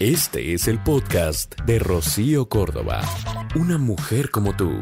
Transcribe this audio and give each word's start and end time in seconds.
Este 0.00 0.54
es 0.54 0.66
el 0.66 0.82
podcast 0.82 1.60
de 1.66 1.78
Rocío 1.78 2.48
Córdoba. 2.48 3.02
Una 3.54 3.76
mujer 3.76 4.30
como 4.30 4.56
tú. 4.56 4.80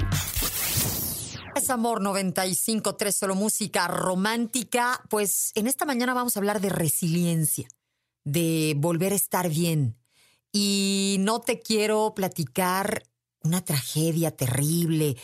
Es 1.57 1.71
Amor 1.71 2.01
95.3, 2.01 3.11
solo 3.11 3.35
música 3.35 3.89
romántica. 3.89 5.03
Pues 5.11 5.51
en 5.57 5.67
esta 5.67 5.85
mañana 5.87 6.15
vamos 6.15 6.37
a 6.37 6.39
hablar 6.39 6.61
de 6.61 6.69
resiliencia, 6.69 7.67
de 8.23 8.75
volver 8.77 9.13
a 9.13 9.17
estar 9.17 9.49
bien. 9.49 9.97
Y 10.53 11.17
no 11.19 11.41
te 11.41 11.59
quiero 11.59 12.15
platicar 12.15 13.03
una 13.43 13.65
tragedia 13.65 14.31
terrible 14.37 15.17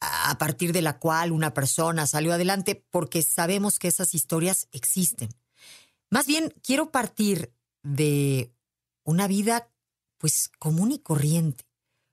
a 0.00 0.38
partir 0.38 0.72
de 0.72 0.80
la 0.80 0.98
cual 0.98 1.30
una 1.30 1.52
persona 1.52 2.06
salió 2.06 2.32
adelante, 2.32 2.86
porque 2.88 3.20
sabemos 3.20 3.78
que 3.78 3.88
esas 3.88 4.14
historias 4.14 4.68
existen. 4.72 5.28
Más 6.08 6.26
bien, 6.26 6.54
quiero 6.62 6.90
partir 6.90 7.52
de 7.82 8.50
una 9.04 9.26
vida 9.26 9.68
pues 10.18 10.50
común 10.58 10.92
y 10.92 10.98
corriente, 10.98 11.64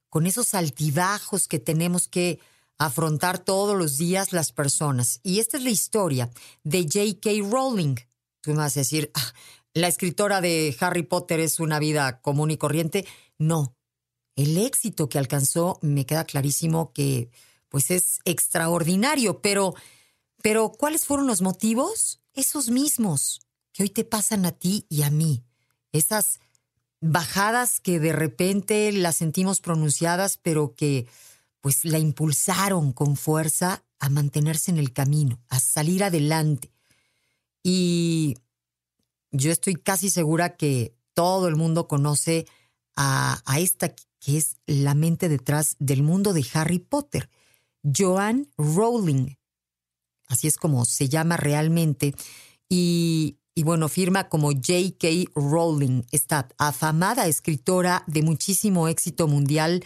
con 0.10 0.26
esos 0.26 0.54
altibajos 0.54 1.48
que 1.48 1.60
tenemos 1.60 2.08
que 2.08 2.40
afrontar 2.80 3.40
todos 3.40 3.78
los 3.78 3.98
días 3.98 4.34
las 4.34 4.52
personas. 4.52 5.20
Y 5.22 5.40
esta 5.40 5.58
es 5.58 5.64
la 5.64 5.70
historia 5.70 6.32
de 6.64 6.84
J.K. 6.84 7.30
Rowling. 7.50 7.96
Tú 8.42 8.52
me 8.52 8.58
vas 8.58 8.78
a 8.78 8.80
decir, 8.80 9.12
ah, 9.14 9.34
la 9.74 9.88
escritora 9.88 10.42
de 10.42 10.76
Harry 10.80 11.04
Potter 11.04 11.40
es 11.40 11.60
una 11.60 11.78
vida 11.78 12.22
común 12.22 12.52
y 12.52 12.58
corriente. 12.58 13.06
No, 13.38 13.76
el 14.36 14.58
éxito 14.58 15.10
que 15.10 15.20
alcanzó 15.20 15.78
me 15.82 16.06
queda 16.06 16.24
clarísimo 16.24 16.94
que 16.94 17.30
pues 17.68 17.92
es 17.92 18.20
extraordinario, 18.26 19.42
pero, 19.42 19.76
pero 20.42 20.72
¿cuáles 20.72 21.06
fueron 21.06 21.28
los 21.28 21.42
motivos? 21.42 22.22
Esos 22.34 22.70
mismos 22.70 23.42
que 23.74 23.84
hoy 23.84 23.90
te 23.90 24.06
pasan 24.06 24.46
a 24.46 24.54
ti 24.54 24.86
y 24.90 25.04
a 25.04 25.10
mí. 25.10 25.44
Esas 25.92 26.40
bajadas 27.02 27.80
que 27.80 28.00
de 28.00 28.14
repente 28.14 28.92
las 28.92 29.18
sentimos 29.18 29.62
pronunciadas, 29.62 30.38
pero 30.38 30.74
que 30.76 31.08
pues 31.62 31.84
la 31.86 32.00
impulsaron 32.00 32.94
con 32.94 33.16
fuerza 33.18 33.84
a 34.00 34.10
mantenerse 34.10 34.72
en 34.72 34.78
el 34.78 34.94
camino, 34.94 35.40
a 35.50 35.60
salir 35.60 36.04
adelante. 36.04 36.72
Y 37.64 38.38
yo 39.32 39.52
estoy 39.52 39.76
casi 39.76 40.10
segura 40.10 40.56
que 40.56 40.96
todo 41.14 41.48
el 41.48 41.56
mundo 41.56 41.88
conoce 41.88 42.48
a, 42.96 43.42
a 43.46 43.60
esta 43.60 43.94
que 44.20 44.38
es 44.38 44.58
la 44.66 44.96
mente 44.96 45.30
detrás 45.30 45.76
del 45.80 46.04
mundo 46.04 46.34
de 46.34 46.46
Harry 46.54 46.80
Potter, 46.80 47.30
Joan 47.84 48.48
Rowling. 48.58 49.36
Así 50.28 50.48
es 50.48 50.58
como 50.58 50.86
se 50.86 51.10
llama 51.10 51.38
realmente. 51.38 52.14
Y 52.70 53.39
y 53.60 53.64
bueno, 53.64 53.90
firma 53.90 54.30
como 54.30 54.52
J.K. 54.52 55.32
Rowling, 55.36 56.04
esta 56.12 56.48
afamada 56.58 57.28
escritora 57.28 58.06
de 58.08 58.22
muchísimo 58.22 58.88
éxito 58.88 59.28
mundial 59.28 59.84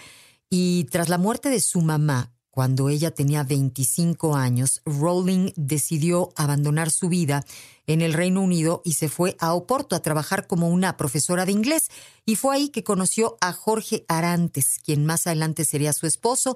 y 0.48 0.84
tras 0.92 1.10
la 1.10 1.18
muerte 1.18 1.50
de 1.50 1.60
su 1.60 1.82
mamá, 1.82 2.32
cuando 2.52 2.90
ella 2.90 3.10
tenía 3.16 3.42
25 3.42 4.36
años, 4.36 4.84
Rowling 4.86 5.54
decidió 5.56 6.30
abandonar 6.36 6.92
su 6.92 7.10
vida 7.10 7.44
en 7.88 8.04
el 8.04 8.14
Reino 8.14 8.44
Unido 8.44 8.84
y 8.86 8.94
se 8.94 9.10
fue 9.10 9.36
a 9.40 9.56
Oporto 9.56 9.96
a 9.96 10.04
trabajar 10.04 10.46
como 10.46 10.70
una 10.70 10.96
profesora 10.96 11.48
de 11.48 11.54
inglés. 11.54 11.90
Y 12.28 12.36
fue 12.36 12.56
ahí 12.56 12.70
que 12.70 12.84
conoció 12.84 13.38
a 13.42 13.54
Jorge 13.54 14.06
Arantes, 14.08 14.78
quien 14.86 15.04
más 15.04 15.26
adelante 15.26 15.66
sería 15.66 15.94
su 15.94 16.06
esposo. 16.06 16.56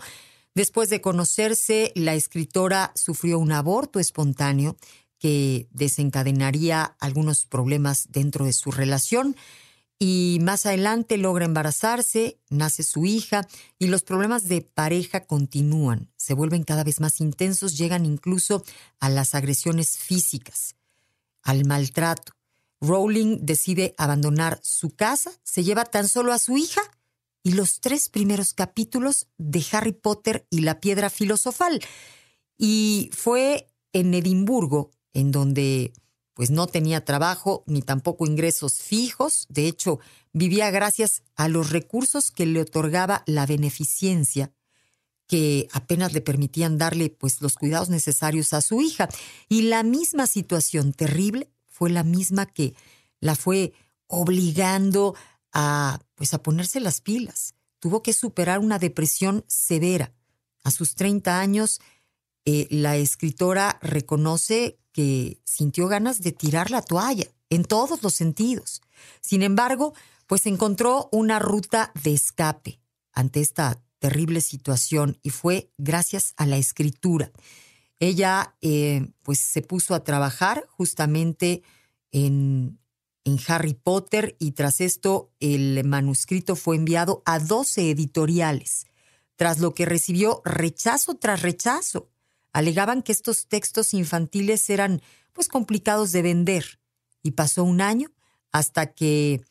Después 0.54 0.90
de 0.90 1.02
conocerse, 1.02 1.94
la 1.96 2.14
escritora 2.14 2.92
sufrió 2.94 3.40
un 3.40 3.54
aborto 3.54 4.00
espontáneo 4.00 4.78
que 5.20 5.68
desencadenaría 5.72 6.96
algunos 7.00 7.46
problemas 7.46 8.08
dentro 8.12 8.46
de 8.46 8.54
su 8.54 8.72
relación 8.72 9.36
y 10.00 10.38
más 10.42 10.66
adelante 10.68 11.18
logra 11.18 11.46
embarazarse, 11.46 12.40
nace 12.50 12.84
su 12.84 13.06
hija 13.06 13.48
y 13.80 13.88
los 13.88 14.04
problemas 14.04 14.48
de 14.48 14.62
pareja 14.62 15.26
continúan, 15.26 16.12
se 16.18 16.36
vuelven 16.36 16.64
cada 16.64 16.84
vez 16.84 17.00
más 17.00 17.20
intensos, 17.20 17.78
llegan 17.78 18.06
incluso 18.06 18.64
a 19.00 19.10
las 19.10 19.34
agresiones 19.34 19.98
físicas, 19.98 20.76
al 21.42 21.66
maltrato. 21.66 22.34
Rowling 22.80 23.40
decide 23.42 23.96
abandonar 23.98 24.60
su 24.62 24.92
casa, 24.92 25.32
se 25.42 25.64
lleva 25.64 25.84
tan 25.86 26.08
solo 26.08 26.32
a 26.32 26.38
su 26.38 26.58
hija 26.58 26.82
y 27.42 27.54
los 27.54 27.80
tres 27.80 28.10
primeros 28.10 28.54
capítulos 28.54 29.28
de 29.40 29.66
Harry 29.72 29.94
Potter 29.94 30.46
y 30.52 30.60
la 30.60 30.80
piedra 30.80 31.10
filosofal. 31.10 31.82
Y 32.56 33.10
fue 33.14 33.68
en 33.94 34.14
Edimburgo 34.14 34.92
en 35.18 35.32
donde 35.32 35.94
pues 36.36 36.52
no 36.52 36.68
tenía 36.68 37.04
trabajo 37.04 37.64
ni 37.66 37.82
tampoco 37.82 38.28
ingresos 38.28 38.76
fijos, 38.76 39.48
de 39.50 39.68
hecho 39.68 40.00
vivía 40.32 40.70
gracias 40.70 41.24
a 41.36 41.48
los 41.48 41.72
recursos 41.72 42.30
que 42.30 42.46
le 42.46 42.62
otorgaba 42.62 43.24
la 43.26 43.48
beneficencia 43.48 44.52
que 45.26 45.68
apenas 45.74 46.14
le 46.14 46.22
permitían 46.22 46.78
darle 46.78 47.10
pues 47.10 47.42
los 47.42 47.56
cuidados 47.56 47.90
necesarios 47.90 48.54
a 48.54 48.62
su 48.62 48.80
hija 48.80 49.10
y 49.50 49.64
la 49.64 49.82
misma 49.82 50.28
situación 50.28 50.94
terrible 50.94 51.50
fue 51.68 51.90
la 51.90 52.04
misma 52.04 52.46
que 52.46 52.76
la 53.20 53.36
fue 53.36 53.74
obligando 54.06 55.16
a 55.52 56.00
pues 56.14 56.36
a 56.36 56.44
ponerse 56.44 56.80
las 56.80 57.02
pilas. 57.02 57.56
Tuvo 57.80 58.04
que 58.04 58.14
superar 58.14 58.60
una 58.60 58.78
depresión 58.78 59.44
severa. 59.48 60.14
A 60.64 60.70
sus 60.72 60.96
30 60.96 61.40
años 61.40 61.82
eh, 62.46 62.68
la 62.70 62.96
escritora 62.96 63.80
reconoce 63.82 64.80
que 64.98 65.40
sintió 65.44 65.88
ganas 65.88 66.24
de 66.24 66.32
tirar 66.32 66.72
la 66.72 66.82
toalla 66.82 67.28
en 67.52 67.66
todos 67.66 68.02
los 68.02 68.16
sentidos. 68.16 68.82
Sin 69.22 69.44
embargo, 69.44 69.94
pues 70.26 70.48
encontró 70.48 71.08
una 71.12 71.38
ruta 71.38 71.92
de 72.04 72.16
escape 72.16 72.80
ante 73.14 73.42
esta 73.42 73.80
terrible 74.00 74.42
situación 74.42 75.20
y 75.22 75.30
fue 75.30 75.70
gracias 75.78 76.34
a 76.36 76.48
la 76.48 76.58
escritura. 76.58 77.32
Ella 78.00 78.56
eh, 78.62 79.12
pues 79.22 79.38
se 79.38 79.62
puso 79.62 79.94
a 79.94 80.04
trabajar 80.04 80.66
justamente 80.68 81.62
en, 82.12 82.80
en 83.24 83.40
Harry 83.48 83.76
Potter 83.76 84.36
y 84.40 84.54
tras 84.54 84.82
esto 84.82 85.32
el 85.40 85.84
manuscrito 85.86 86.56
fue 86.56 86.76
enviado 86.76 87.22
a 87.24 87.38
12 87.38 87.92
editoriales, 87.92 88.88
tras 89.36 89.60
lo 89.60 89.76
que 89.76 89.86
recibió 89.86 90.42
rechazo 90.44 91.14
tras 91.18 91.44
rechazo 91.44 92.10
alegaban 92.54 93.04
que 93.04 93.12
estos 93.12 93.48
textos 93.48 93.94
infantiles 93.94 94.70
eran 94.70 95.02
pues 95.34 95.48
complicados 95.48 96.12
de 96.12 96.22
vender 96.22 96.80
y 97.24 97.32
pasó 97.32 97.64
un 97.64 97.82
año 97.82 98.12
hasta 98.52 98.94
que 98.94 99.42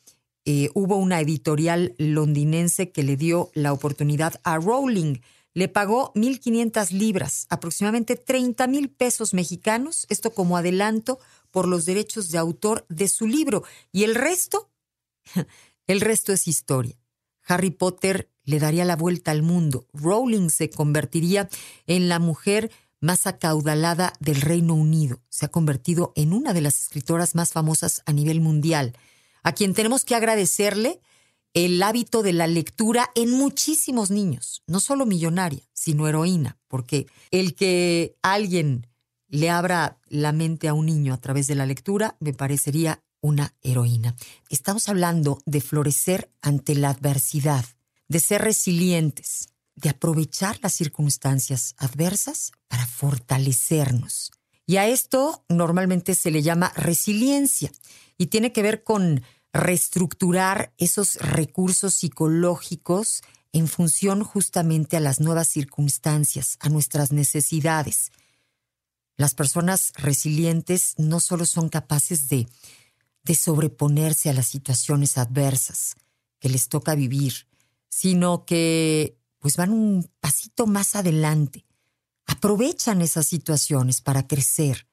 eh, 0.44 0.70
hubo 0.74 0.96
una 0.96 1.20
editorial 1.20 1.94
londinense 1.98 2.90
que 2.90 3.02
le 3.02 3.16
dio 3.16 3.50
la 3.54 3.72
oportunidad 3.72 4.40
a 4.44 4.58
Rowling. 4.58 5.20
Le 5.54 5.68
pagó 5.68 6.12
1.500 6.14 6.90
libras, 6.90 7.46
aproximadamente 7.48 8.16
30 8.16 8.66
mil 8.66 8.90
pesos 8.90 9.34
mexicanos, 9.34 10.06
esto 10.08 10.32
como 10.32 10.56
adelanto 10.56 11.18
por 11.50 11.66
los 11.66 11.84
derechos 11.84 12.30
de 12.30 12.38
autor 12.38 12.86
de 12.88 13.08
su 13.08 13.26
libro. 13.26 13.64
Y 13.90 14.04
el 14.04 14.14
resto, 14.14 14.70
el 15.86 16.00
resto 16.00 16.32
es 16.32 16.46
historia. 16.46 16.96
Harry 17.46 17.70
Potter 17.70 18.30
le 18.44 18.58
daría 18.60 18.84
la 18.84 18.96
vuelta 18.96 19.32
al 19.32 19.42
mundo. 19.42 19.86
Rowling 19.92 20.50
se 20.50 20.70
convertiría 20.70 21.48
en 21.86 22.08
la 22.08 22.18
mujer 22.18 22.70
más 23.06 23.26
acaudalada 23.28 24.12
del 24.18 24.40
Reino 24.42 24.74
Unido. 24.74 25.20
Se 25.30 25.46
ha 25.46 25.48
convertido 25.48 26.12
en 26.16 26.32
una 26.32 26.52
de 26.52 26.60
las 26.60 26.82
escritoras 26.82 27.36
más 27.36 27.52
famosas 27.52 28.02
a 28.04 28.12
nivel 28.12 28.40
mundial, 28.40 28.94
a 29.44 29.52
quien 29.52 29.74
tenemos 29.74 30.04
que 30.04 30.16
agradecerle 30.16 31.00
el 31.54 31.80
hábito 31.82 32.22
de 32.22 32.32
la 32.32 32.48
lectura 32.48 33.10
en 33.14 33.30
muchísimos 33.30 34.10
niños, 34.10 34.62
no 34.66 34.80
solo 34.80 35.06
millonaria, 35.06 35.62
sino 35.72 36.08
heroína, 36.08 36.58
porque 36.68 37.06
el 37.30 37.54
que 37.54 38.16
alguien 38.22 38.88
le 39.28 39.50
abra 39.50 39.98
la 40.08 40.32
mente 40.32 40.66
a 40.68 40.74
un 40.74 40.86
niño 40.86 41.14
a 41.14 41.20
través 41.20 41.46
de 41.46 41.54
la 41.54 41.64
lectura 41.64 42.16
me 42.18 42.34
parecería 42.34 43.02
una 43.20 43.54
heroína. 43.62 44.16
Estamos 44.50 44.88
hablando 44.88 45.38
de 45.46 45.60
florecer 45.60 46.30
ante 46.42 46.74
la 46.74 46.90
adversidad, 46.90 47.64
de 48.08 48.18
ser 48.20 48.42
resilientes, 48.42 49.48
de 49.76 49.90
aprovechar 49.90 50.58
las 50.62 50.72
circunstancias 50.72 51.74
adversas 51.78 52.52
para 52.66 52.86
fortalecernos. 52.86 54.32
Y 54.66 54.78
a 54.78 54.88
esto 54.88 55.44
normalmente 55.48 56.14
se 56.14 56.30
le 56.30 56.42
llama 56.42 56.72
resiliencia 56.74 57.70
y 58.18 58.26
tiene 58.26 58.52
que 58.52 58.62
ver 58.62 58.82
con 58.82 59.22
reestructurar 59.52 60.72
esos 60.76 61.16
recursos 61.16 61.94
psicológicos 61.94 63.22
en 63.52 63.68
función 63.68 64.24
justamente 64.24 64.96
a 64.96 65.00
las 65.00 65.20
nuevas 65.20 65.48
circunstancias, 65.48 66.58
a 66.60 66.68
nuestras 66.68 67.12
necesidades. 67.12 68.10
Las 69.16 69.34
personas 69.34 69.92
resilientes 69.96 70.94
no 70.98 71.20
solo 71.20 71.46
son 71.46 71.68
capaces 71.68 72.28
de, 72.28 72.48
de 73.24 73.34
sobreponerse 73.34 74.28
a 74.28 74.34
las 74.34 74.46
situaciones 74.46 75.16
adversas 75.16 75.96
que 76.38 76.50
les 76.50 76.68
toca 76.68 76.94
vivir, 76.94 77.46
sino 77.88 78.44
que 78.44 79.15
pues 79.38 79.56
van 79.56 79.70
un 79.72 80.10
pasito 80.20 80.66
más 80.66 80.94
adelante. 80.94 81.64
Aprovechan 82.26 83.02
esas 83.02 83.26
situaciones 83.26 84.00
para 84.00 84.26
crecer, 84.26 84.88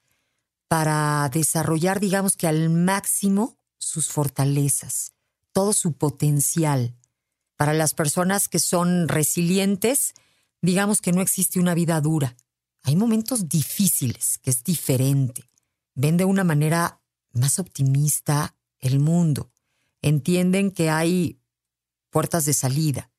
para 0.68 1.30
desarrollar, 1.30 2.00
digamos 2.00 2.36
que 2.36 2.48
al 2.48 2.70
máximo, 2.70 3.58
sus 3.78 4.10
fortalezas, 4.10 5.14
todo 5.52 5.74
su 5.74 5.94
potencial. 5.94 6.96
Para 7.56 7.74
las 7.74 7.94
personas 7.94 8.48
que 8.48 8.60
son 8.60 9.08
resilientes, 9.08 10.14
digamos 10.62 11.02
que 11.02 11.12
no 11.12 11.22
existe 11.22 11.60
una 11.60 11.76
vida 11.76 12.00
dura. 12.02 12.36
Hay 12.84 12.96
momentos 12.96 13.48
difíciles, 13.48 14.40
que 14.42 14.50
es 14.50 14.64
diferente. 14.64 15.50
Ven 15.96 16.18
de 16.18 16.26
una 16.26 16.44
manera 16.44 17.02
más 17.32 17.60
optimista 17.60 18.56
el 18.80 19.00
mundo. 19.00 19.52
Entienden 20.02 20.72
que 20.72 20.90
hay 20.90 21.40
puertas 22.10 22.46
de 22.46 22.54
salida, 22.54 23.10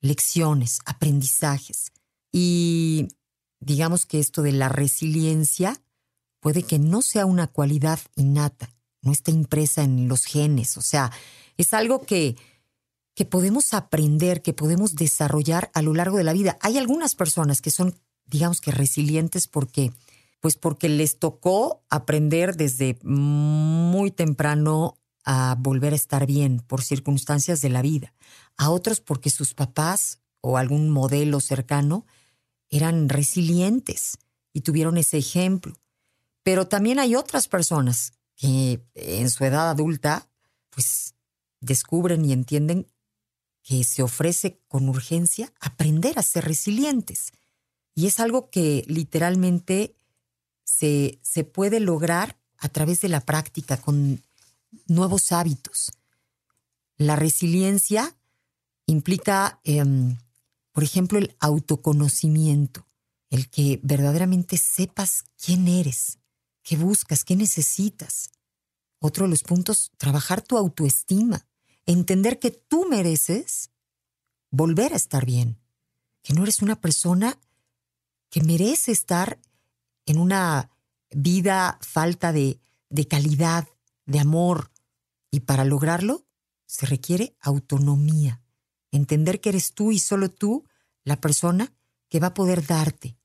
lecciones, 0.00 0.78
aprendizajes. 0.84 1.92
Y 2.32 3.08
digamos 3.60 4.06
que 4.06 4.18
esto 4.18 4.42
de 4.42 4.52
la 4.52 4.68
resiliencia 4.68 5.80
puede 6.40 6.62
que 6.62 6.78
no 6.78 7.02
sea 7.02 7.26
una 7.26 7.46
cualidad 7.46 8.00
innata, 8.16 8.70
no 9.02 9.12
está 9.12 9.30
impresa 9.30 9.82
en 9.82 10.08
los 10.08 10.24
genes, 10.24 10.76
o 10.76 10.82
sea, 10.82 11.12
es 11.56 11.74
algo 11.74 12.02
que, 12.02 12.36
que 13.14 13.26
podemos 13.26 13.74
aprender, 13.74 14.40
que 14.40 14.54
podemos 14.54 14.94
desarrollar 14.94 15.70
a 15.74 15.82
lo 15.82 15.92
largo 15.94 16.16
de 16.16 16.24
la 16.24 16.32
vida. 16.32 16.58
Hay 16.62 16.78
algunas 16.78 17.14
personas 17.14 17.60
que 17.60 17.70
son, 17.70 17.94
digamos 18.24 18.62
que 18.62 18.70
resilientes 18.70 19.46
porque, 19.46 19.92
pues 20.40 20.56
porque 20.56 20.88
les 20.88 21.18
tocó 21.18 21.82
aprender 21.90 22.56
desde 22.56 22.98
muy 23.02 24.10
temprano 24.10 24.96
a 25.24 25.54
volver 25.58 25.92
a 25.92 25.96
estar 25.96 26.26
bien 26.26 26.60
por 26.60 26.82
circunstancias 26.82 27.60
de 27.60 27.68
la 27.68 27.82
vida. 27.82 28.14
A 28.60 28.68
otros 28.68 29.00
porque 29.00 29.30
sus 29.30 29.54
papás 29.54 30.18
o 30.42 30.58
algún 30.58 30.90
modelo 30.90 31.40
cercano 31.40 32.04
eran 32.68 33.08
resilientes 33.08 34.18
y 34.52 34.60
tuvieron 34.60 34.98
ese 34.98 35.16
ejemplo. 35.16 35.80
Pero 36.42 36.68
también 36.68 36.98
hay 36.98 37.14
otras 37.14 37.48
personas 37.48 38.12
que 38.36 38.84
en 38.94 39.30
su 39.30 39.46
edad 39.46 39.70
adulta, 39.70 40.28
pues 40.68 41.14
descubren 41.60 42.22
y 42.26 42.34
entienden 42.34 42.86
que 43.62 43.82
se 43.82 44.02
ofrece 44.02 44.60
con 44.68 44.90
urgencia 44.90 45.50
aprender 45.58 46.18
a 46.18 46.22
ser 46.22 46.44
resilientes. 46.44 47.32
Y 47.94 48.08
es 48.08 48.20
algo 48.20 48.50
que 48.50 48.84
literalmente 48.88 49.96
se, 50.64 51.18
se 51.22 51.44
puede 51.44 51.80
lograr 51.80 52.36
a 52.58 52.68
través 52.68 53.00
de 53.00 53.08
la 53.08 53.20
práctica, 53.20 53.78
con 53.78 54.22
nuevos 54.86 55.32
hábitos. 55.32 55.92
La 56.98 57.16
resiliencia 57.16 58.14
implica 58.90 59.60
em, 59.64 60.16
por 60.72 60.84
ejemplo, 60.84 61.18
el 61.18 61.36
autoconocimiento, 61.40 62.86
el 63.28 63.48
que 63.50 63.80
verdaderamente 63.82 64.56
sepas 64.56 65.24
quién 65.36 65.68
eres, 65.68 66.18
qué 66.62 66.76
buscas, 66.76 67.24
qué 67.24 67.36
necesitas. 67.36 68.30
Otro 68.98 69.24
de 69.24 69.30
los 69.30 69.42
puntos, 69.42 69.92
trabajar 69.96 70.42
tu 70.42 70.56
autoestima, 70.56 71.46
entender 71.86 72.38
que 72.38 72.50
tú 72.50 72.86
mereces 72.88 73.70
volver 74.50 74.92
a 74.92 74.96
estar 74.96 75.24
bien, 75.24 75.58
que 76.22 76.34
no 76.34 76.42
eres 76.42 76.62
una 76.62 76.80
persona 76.80 77.38
que 78.30 78.42
merece 78.42 78.92
estar 78.92 79.40
en 80.06 80.18
una 80.18 80.70
vida 81.10 81.78
falta 81.82 82.32
de, 82.32 82.60
de 82.88 83.08
calidad, 83.08 83.68
de 84.06 84.20
amor, 84.20 84.70
y 85.30 85.40
para 85.40 85.64
lograrlo 85.64 86.26
se 86.66 86.86
requiere 86.86 87.36
autonomía, 87.40 88.42
entender 88.90 89.40
que 89.40 89.50
eres 89.50 89.72
tú 89.74 89.92
y 89.92 89.98
solo 89.98 90.30
tú 90.30 90.64
la 91.04 91.20
persona 91.20 91.72
que 92.08 92.20
va 92.20 92.28
a 92.28 92.34
poder 92.34 92.66
darte 92.66 93.16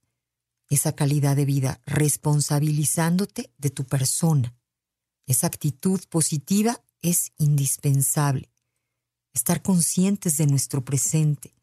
esa 0.70 0.96
calidad 0.96 1.36
de 1.36 1.46
vida, 1.46 1.82
responsabilizándote 1.86 3.54
de 3.58 3.70
tu 3.70 3.86
persona. 3.86 4.56
Esa 5.26 5.48
actitud 5.48 6.02
positiva 6.10 6.82
es 7.02 7.32
indispensable. 7.38 8.52
Estar 9.34 9.62
conscientes 9.62 10.38
de 10.38 10.48
nuestro 10.48 10.84
presente. 10.84 11.54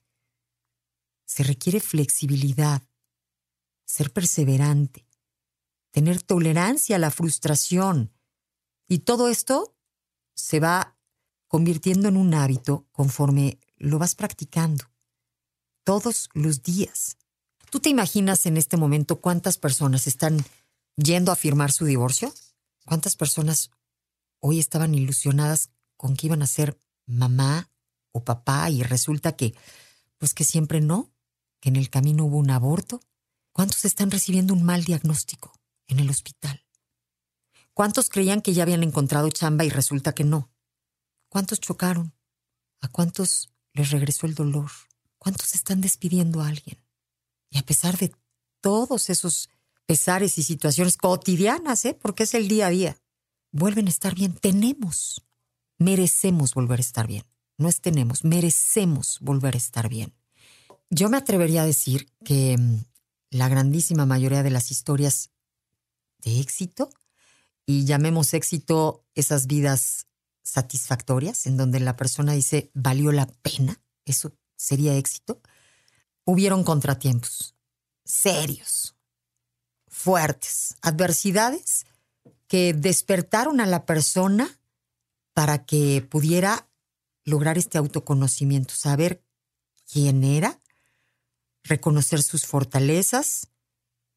Se 1.25 1.43
requiere 1.43 1.81
flexibilidad, 1.81 2.83
ser 3.85 4.13
perseverante, 4.13 5.07
tener 5.91 6.23
tolerancia 6.23 6.97
a 6.97 6.99
la 6.99 7.11
frustración. 7.11 8.13
Y 8.89 9.01
todo 9.01 9.29
esto 9.29 9.75
se 10.35 10.61
va 10.61 10.97
convirtiendo 11.49 12.09
en 12.09 12.17
un 12.17 12.35
hábito 12.35 12.87
conforme 12.93 13.59
lo 13.83 13.99
vas 13.99 14.15
practicando 14.15 14.85
todos 15.85 16.31
los 16.35 16.63
días. 16.63 17.17
¿Tú 17.69 17.81
te 17.81 17.89
imaginas 17.89 18.47
en 18.47 18.57
este 18.57 18.77
momento 18.77 19.21
cuántas 19.21 19.59
personas 19.59 20.07
están 20.07 20.45
yendo 20.97 21.33
a 21.33 21.37
firmar 21.37 21.73
su 21.73 21.85
divorcio? 21.85 22.33
¿Cuántas 22.87 23.17
personas 23.17 23.71
hoy 24.39 24.61
estaban 24.61 24.95
ilusionadas 24.95 25.71
con 25.97 26.15
que 26.15 26.29
iban 26.29 26.43
a 26.43 26.47
ser 26.47 26.79
mamá 27.07 27.71
o 28.13 28.25
papá 28.25 28.71
y 28.71 28.85
resulta 28.85 29.35
que, 29.35 29.55
pues 30.19 30.33
que 30.33 30.45
siempre 30.45 30.81
no, 30.81 31.11
que 31.61 31.69
en 31.69 31.77
el 31.77 31.91
camino 31.91 32.25
hubo 32.27 32.39
un 32.39 32.51
aborto? 32.51 33.01
¿Cuántos 33.53 33.85
están 33.85 34.13
recibiendo 34.13 34.55
un 34.55 34.63
mal 34.63 34.85
diagnóstico 34.85 35.53
en 35.89 35.99
el 35.99 36.09
hospital? 36.09 36.65
¿Cuántos 37.75 38.11
creían 38.11 38.43
que 38.43 38.55
ya 38.55 38.63
habían 38.63 38.85
encontrado 38.85 39.29
chamba 39.31 39.65
y 39.65 39.71
resulta 39.71 40.15
que 40.15 40.25
no? 40.25 40.53
¿Cuántos 41.29 41.59
chocaron? 41.59 42.15
¿A 42.81 42.89
cuántos 42.89 43.52
les 43.75 43.91
regresó 43.91 44.27
el 44.27 44.35
dolor? 44.35 44.71
¿Cuántos 45.19 45.55
están 45.55 45.81
despidiendo 45.81 46.41
a 46.41 46.49
alguien? 46.49 46.79
Y 47.51 47.59
a 47.59 47.63
pesar 47.63 47.97
de 47.99 48.13
todos 48.61 49.11
esos 49.11 49.51
pesares 49.87 50.39
y 50.39 50.43
situaciones 50.43 50.97
cotidianas, 50.97 51.85
¿eh? 51.85 51.99
porque 52.01 52.25
es 52.25 52.35
el 52.35 52.49
día 52.49 52.69
a 52.69 52.71
día, 52.71 52.97
vuelven 53.51 53.87
a 53.87 53.91
estar 53.91 54.15
bien. 54.15 54.35
Tenemos, 54.35 55.23
merecemos 55.79 56.55
volver 56.55 56.79
a 56.79 56.83
estar 56.83 57.07
bien. 57.07 57.25
No 57.59 57.69
es 57.69 57.81
tenemos, 57.81 58.25
merecemos 58.25 59.19
volver 59.21 59.55
a 59.55 59.59
estar 59.59 59.89
bien. 59.89 60.13
Yo 60.91 61.09
me 61.09 61.17
atrevería 61.17 61.63
a 61.63 61.67
decir 61.67 62.09
que 62.25 62.57
mm, 62.59 62.85
la 63.31 63.49
grandísima 63.49 64.07
mayoría 64.07 64.43
de 64.43 64.51
las 64.51 64.71
historias 64.71 65.31
de 66.19 66.41
éxito, 66.41 66.91
y 67.67 67.85
llamemos 67.85 68.35
éxito 68.35 69.05
esas 69.15 69.47
vidas 69.47 70.07
satisfactorias, 70.43 71.47
en 71.47 71.57
donde 71.57 71.81
la 71.81 71.97
persona 71.97 72.33
dice, 72.33 72.71
valió 72.75 73.13
la 73.13 73.27
pena, 73.27 73.81
eso 74.05 74.33
sería 74.57 74.97
éxito, 74.97 75.41
hubieron 76.25 76.65
contratiempos 76.65 77.55
serios, 78.05 78.95
fuertes, 79.89 80.75
adversidades 80.83 81.87
que 82.49 82.75
despertaron 82.75 83.61
a 83.61 83.67
la 83.67 83.87
persona 83.87 84.59
para 85.33 85.65
que 85.65 86.07
pudiera 86.09 86.69
lograr 87.25 87.57
este 87.57 87.79
autoconocimiento, 87.79 88.75
saber 88.75 89.25
quién 89.91 90.25
era, 90.25 90.61
reconocer 91.63 92.23
sus 92.23 92.47
fortalezas 92.47 93.49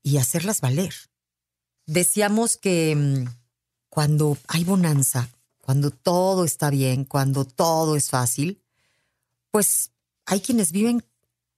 y 0.01 0.17
hacerlas 0.17 0.62
valer. 0.62 0.94
Decíamos 1.86 2.58
que 2.58 2.96
mm, 2.96 3.25
cuando 3.89 4.38
hay 4.48 4.63
bonanza, 4.63 5.29
cuando 5.65 5.89
todo 5.89 6.45
está 6.45 6.69
bien, 6.69 7.05
cuando 7.05 7.43
todo 7.43 7.95
es 7.95 8.12
fácil, 8.12 8.62
pues 9.50 9.89
hay 10.27 10.39
quienes 10.39 10.72
viven 10.72 11.03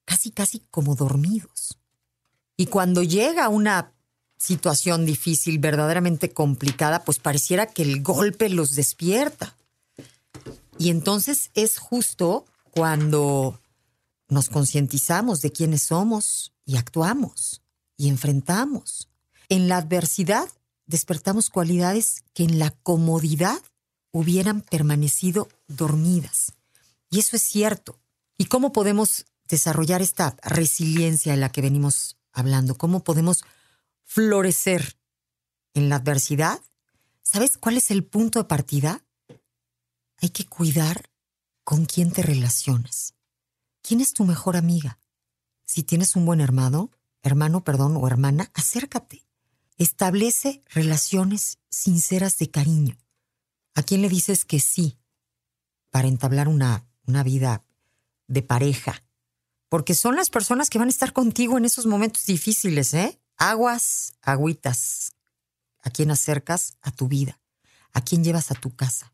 casi, 0.05 0.31
casi 0.31 0.61
como 0.71 0.95
dormidos. 0.95 1.77
Y 2.55 2.67
cuando 2.67 3.03
llega 3.03 3.49
una 3.49 3.91
situación 4.37 5.05
difícil, 5.05 5.59
verdaderamente 5.59 6.31
complicada, 6.31 7.03
pues 7.03 7.19
pareciera 7.19 7.65
que 7.65 7.83
el 7.83 8.01
golpe 8.01 8.47
los 8.47 8.75
despierta. 8.75 9.57
Y 10.79 10.89
entonces 10.89 11.51
es 11.53 11.77
justo 11.77 12.45
cuando 12.71 13.59
nos 14.29 14.47
concientizamos 14.47 15.41
de 15.41 15.51
quiénes 15.51 15.81
somos 15.81 16.53
y 16.65 16.77
actuamos 16.77 17.61
y 17.97 18.07
enfrentamos. 18.07 19.09
En 19.49 19.67
la 19.67 19.75
adversidad 19.75 20.47
despertamos 20.85 21.49
cualidades 21.49 22.23
que 22.33 22.45
en 22.45 22.57
la 22.57 22.71
comodidad 22.71 23.59
hubieran 24.11 24.61
permanecido 24.61 25.49
dormidas. 25.67 26.53
Y 27.09 27.19
eso 27.19 27.35
es 27.35 27.43
cierto. 27.43 27.99
¿Y 28.37 28.45
cómo 28.45 28.71
podemos 28.71 29.25
desarrollar 29.47 30.01
esta 30.01 30.35
resiliencia 30.43 31.33
en 31.33 31.39
la 31.39 31.51
que 31.51 31.61
venimos 31.61 32.17
hablando? 32.31 32.77
¿Cómo 32.77 33.03
podemos 33.03 33.43
florecer 34.03 34.97
en 35.73 35.89
la 35.89 35.97
adversidad? 35.97 36.59
¿Sabes 37.23 37.57
cuál 37.57 37.77
es 37.77 37.91
el 37.91 38.03
punto 38.03 38.39
de 38.39 38.45
partida? 38.45 39.03
Hay 40.17 40.29
que 40.29 40.45
cuidar 40.45 41.09
con 41.63 41.85
quién 41.85 42.11
te 42.11 42.23
relacionas. 42.23 43.13
¿Quién 43.81 44.01
es 44.01 44.13
tu 44.13 44.25
mejor 44.25 44.57
amiga? 44.57 44.99
Si 45.65 45.83
tienes 45.83 46.15
un 46.15 46.25
buen 46.25 46.41
hermano, 46.41 46.91
hermano, 47.21 47.63
perdón, 47.63 47.97
o 47.97 48.07
hermana, 48.07 48.51
acércate. 48.53 49.25
Establece 49.77 50.63
relaciones 50.69 51.59
sinceras 51.69 52.37
de 52.37 52.49
cariño. 52.49 52.97
¿A 53.77 53.84
quién 53.84 54.01
le 54.01 54.10
dices 54.10 54.43
que 54.43 54.60
sí 54.60 54.98
para 55.91 56.07
entablar 56.07 56.48
una, 56.48 56.84
una 57.05 57.22
vida 57.22 57.63
de 58.27 58.41
pareja, 58.41 59.03
porque 59.69 59.93
son 59.93 60.15
las 60.15 60.31
personas 60.31 60.72
que 60.72 60.79
van 60.79 60.88
a 60.88 60.91
estar 60.91 61.13
contigo 61.13 61.60
en 61.60 61.65
esos 61.65 61.86
momentos 61.86 62.25
difíciles, 62.25 62.96
¿eh? 62.96 63.22
Aguas, 63.38 64.15
agüitas. 64.24 65.12
¿A 65.84 65.91
quién 65.91 66.10
acercas 66.10 66.79
a 66.81 66.89
tu 66.91 67.07
vida? 67.07 67.39
¿A 67.93 68.01
quién 68.01 68.24
llevas 68.24 68.50
a 68.50 68.55
tu 68.55 68.75
casa? 68.75 69.13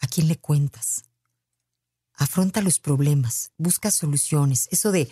¿A 0.00 0.06
quién 0.06 0.28
le 0.28 0.38
cuentas? 0.38 1.04
Afronta 2.14 2.62
los 2.62 2.80
problemas, 2.80 3.52
busca 3.58 3.90
soluciones. 3.90 4.68
Eso 4.70 4.92
de 4.92 5.10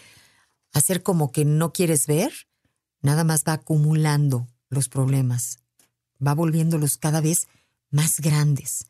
hacer 0.72 1.02
como 1.02 1.30
que 1.30 1.44
no 1.44 1.74
quieres 1.74 2.06
ver, 2.06 2.32
nada 3.02 3.22
más 3.22 3.44
va 3.46 3.52
acumulando 3.52 4.48
los 4.70 4.88
problemas, 4.88 5.58
va 6.26 6.34
volviéndolos 6.34 6.96
cada 6.96 7.20
vez 7.20 7.48
más 7.96 8.20
grandes. 8.20 8.86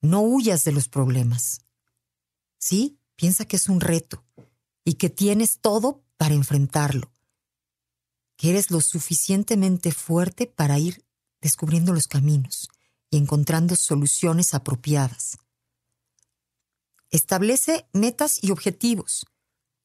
No 0.00 0.22
huyas 0.22 0.64
de 0.64 0.72
los 0.72 0.88
problemas. 0.88 1.60
¿Sí? 2.58 2.98
Piensa 3.14 3.44
que 3.44 3.56
es 3.56 3.68
un 3.68 3.80
reto 3.80 4.24
y 4.84 4.94
que 4.94 5.10
tienes 5.10 5.60
todo 5.60 6.02
para 6.16 6.34
enfrentarlo. 6.34 7.12
Que 8.36 8.48
eres 8.50 8.70
lo 8.70 8.80
suficientemente 8.80 9.92
fuerte 9.92 10.46
para 10.46 10.78
ir 10.78 11.04
descubriendo 11.42 11.92
los 11.92 12.06
caminos 12.06 12.70
y 13.10 13.18
encontrando 13.18 13.76
soluciones 13.76 14.54
apropiadas. 14.54 15.36
Establece 17.10 17.86
metas 17.92 18.42
y 18.42 18.50
objetivos. 18.50 19.26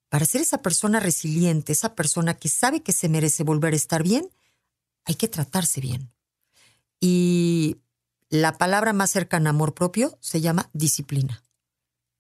Para 0.07 0.25
ser 0.25 0.39
esa 0.39 0.61
persona 0.61 1.01
resiliente, 1.01 1.73
esa 1.73 1.95
persona 1.95 2.35
que 2.35 2.47
sabe 2.47 2.81
que 2.81 2.93
se 2.93 3.09
merece 3.09 3.43
volver 3.43 3.73
a 3.73 3.77
estar 3.77 4.03
bien, 4.03 4.29
hay 5.03 5.15
que 5.15 5.27
tratarse 5.27 5.81
bien. 5.81 6.15
Y 7.07 7.64
la 8.41 8.57
palabra 8.57 8.93
más 8.93 9.11
cercana 9.11 9.49
a 9.49 9.53
amor 9.53 9.73
propio 9.73 10.17
se 10.21 10.41
llama 10.41 10.69
disciplina. 10.73 11.43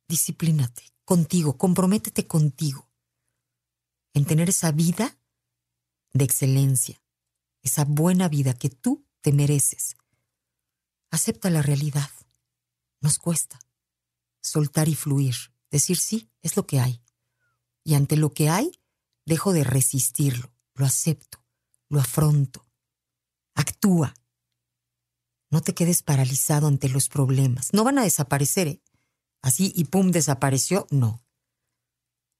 Disciplínate 0.07 0.93
contigo, 1.03 1.57
comprométete 1.57 2.27
contigo 2.27 2.89
en 4.13 4.25
tener 4.25 4.49
esa 4.49 4.71
vida 4.71 5.17
de 6.13 6.23
excelencia, 6.23 7.01
esa 7.61 7.83
buena 7.83 8.29
vida 8.29 8.53
que 8.53 8.69
tú 8.69 9.05
te 9.21 9.33
mereces. 9.33 9.97
Acepta 11.11 11.49
la 11.49 11.61
realidad. 11.61 12.09
Nos 13.01 13.19
cuesta 13.19 13.59
soltar 14.41 14.87
y 14.87 14.95
fluir, 14.95 15.35
decir 15.69 15.97
sí, 15.97 16.29
es 16.41 16.55
lo 16.55 16.65
que 16.65 16.79
hay. 16.79 17.01
Y 17.83 17.95
ante 17.95 18.15
lo 18.15 18.33
que 18.33 18.49
hay, 18.49 18.79
dejo 19.25 19.51
de 19.53 19.63
resistirlo, 19.63 20.53
lo 20.75 20.85
acepto, 20.85 21.43
lo 21.89 21.99
afronto. 21.99 22.65
Actúa. 23.53 24.13
No 25.55 25.61
te 25.61 25.73
quedes 25.73 26.03
paralizado 26.03 26.67
ante 26.67 26.89
los 26.89 27.07
problemas. 27.07 27.73
No 27.73 27.85
van 27.85 27.97
a 27.97 28.03
desaparecer, 28.03 28.67
¿eh? 28.67 28.81
Así 29.41 29.71
y 29.73 29.85
pum, 29.85 30.11
desapareció, 30.11 30.85
no. 30.91 31.23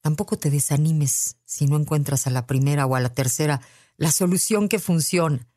Tampoco 0.01 0.37
te 0.37 0.49
desanimes 0.49 1.37
si 1.45 1.65
no 1.65 1.77
encuentras 1.77 2.27
a 2.27 2.29
la 2.29 2.45
primera 2.45 2.85
o 2.85 2.93
a 2.93 2.99
la 2.99 3.13
tercera 3.13 3.61
la 3.95 4.11
solución 4.11 4.67
que 4.67 4.79
funciona. 4.79 5.47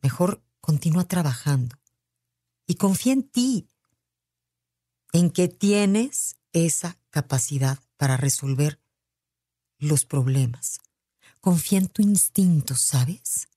Mejor 0.00 0.40
continúa 0.60 1.08
trabajando 1.08 1.76
y 2.68 2.76
confía 2.76 3.14
en 3.14 3.24
ti, 3.24 3.68
en 5.12 5.30
que 5.30 5.48
tienes 5.48 6.36
esa 6.52 7.00
capacidad 7.10 7.80
para 7.96 8.16
resolver 8.16 8.80
los 9.80 10.04
problemas. 10.04 10.78
Confía 11.40 11.80
en 11.80 11.88
tu 11.88 12.00
instinto, 12.02 12.76
¿sabes? 12.76 13.48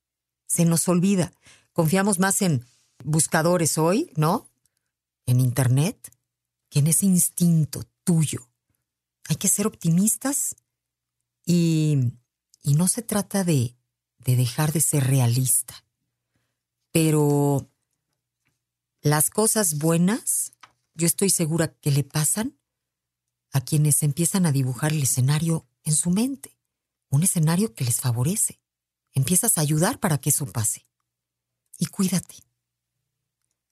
Se 0.47 0.65
nos 0.65 0.87
olvida. 0.87 1.31
Confiamos 1.73 2.17
más 2.17 2.41
en 2.41 2.65
buscadores 3.03 3.77
hoy, 3.77 4.11
¿no? 4.15 4.49
En 5.25 5.39
Internet, 5.39 6.11
que 6.69 6.79
en 6.79 6.87
ese 6.87 7.05
instinto 7.05 7.83
tuyo. 8.03 8.49
Hay 9.29 9.35
que 9.35 9.47
ser 9.47 9.67
optimistas 9.67 10.55
y, 11.45 12.13
y 12.63 12.73
no 12.73 12.87
se 12.87 13.01
trata 13.01 13.43
de, 13.43 13.75
de 14.19 14.35
dejar 14.35 14.71
de 14.71 14.81
ser 14.81 15.05
realista. 15.05 15.85
Pero 16.91 17.69
las 19.01 19.29
cosas 19.29 19.77
buenas, 19.77 20.53
yo 20.93 21.07
estoy 21.07 21.29
segura 21.29 21.73
que 21.73 21.91
le 21.91 22.03
pasan 22.03 22.57
a 23.51 23.61
quienes 23.61 24.03
empiezan 24.03 24.45
a 24.45 24.51
dibujar 24.51 24.93
el 24.93 25.03
escenario 25.03 25.67
en 25.83 25.93
su 25.93 26.09
mente, 26.09 26.57
un 27.09 27.23
escenario 27.23 27.73
que 27.73 27.85
les 27.85 27.99
favorece. 27.99 28.61
Empiezas 29.13 29.57
a 29.57 29.61
ayudar 29.61 29.99
para 29.99 30.19
que 30.19 30.29
eso 30.29 30.45
pase. 30.45 30.87
Y 31.77 31.87
cuídate. 31.87 32.35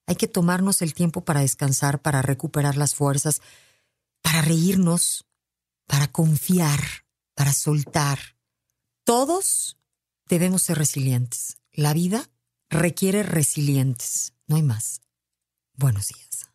Hay 0.09 0.15
que 0.15 0.27
tomarnos 0.27 0.81
el 0.81 0.95
tiempo 0.95 1.23
para 1.23 1.41
descansar, 1.41 2.01
para 2.01 2.23
recuperar 2.23 2.75
las 2.77 2.95
fuerzas, 2.95 3.43
para 4.23 4.41
reírnos, 4.41 5.27
para 5.85 6.07
confiar, 6.07 6.79
para 7.35 7.53
soltar. 7.53 8.17
Todos 9.03 9.77
debemos 10.27 10.63
ser 10.63 10.79
resilientes. 10.79 11.59
La 11.71 11.93
vida 11.93 12.27
requiere 12.71 13.21
resilientes, 13.21 14.33
no 14.47 14.55
hay 14.55 14.63
más. 14.63 15.01
Buenos 15.75 16.07
días. 16.07 16.47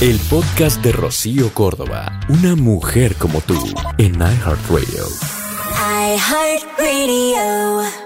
El 0.00 0.20
podcast 0.30 0.80
de 0.80 0.92
Rocío 0.92 1.52
Córdoba, 1.52 2.20
una 2.28 2.54
mujer 2.54 3.16
como 3.16 3.40
tú, 3.40 3.60
en 3.98 4.14
iHeartRadio. 4.14 5.08
iHeartRadio. 6.14 8.05